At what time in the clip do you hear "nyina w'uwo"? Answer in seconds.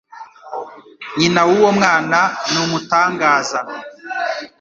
1.17-1.69